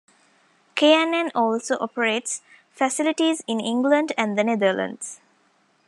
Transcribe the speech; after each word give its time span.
K 0.73 0.93
and 0.93 1.13
N 1.13 1.29
also 1.35 1.77
operates 1.79 2.41
facilities 2.71 3.43
in 3.45 3.59
England 3.59 4.13
and 4.17 4.35
the 4.35 4.43
Netherlands. 4.43 5.19